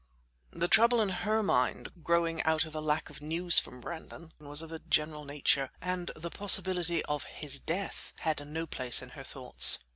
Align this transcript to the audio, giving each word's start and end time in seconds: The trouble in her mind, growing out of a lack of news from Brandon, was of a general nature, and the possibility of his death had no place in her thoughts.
The 0.49 0.67
trouble 0.67 0.99
in 0.99 1.09
her 1.09 1.43
mind, 1.43 1.89
growing 2.01 2.41
out 2.41 2.65
of 2.65 2.73
a 2.73 2.81
lack 2.81 3.11
of 3.11 3.21
news 3.21 3.59
from 3.59 3.79
Brandon, 3.79 4.33
was 4.39 4.63
of 4.63 4.71
a 4.71 4.79
general 4.79 5.25
nature, 5.25 5.69
and 5.79 6.09
the 6.15 6.31
possibility 6.31 7.05
of 7.05 7.25
his 7.25 7.59
death 7.59 8.11
had 8.21 8.47
no 8.47 8.65
place 8.65 9.03
in 9.03 9.09
her 9.09 9.23
thoughts. 9.23 9.77